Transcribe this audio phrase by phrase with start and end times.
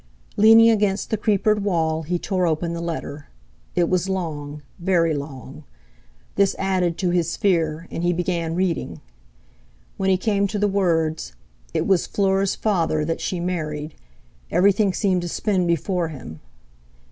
[0.35, 3.27] Leaning against the creepered wall he tore open the letter.
[3.75, 5.63] It was long—very long!
[6.37, 8.99] This added to his fear, and he began reading.
[9.97, 11.33] When he came to the words:
[11.71, 13.93] "It was Fleur's father that she married,"
[14.49, 16.39] everything seemed to spin before him.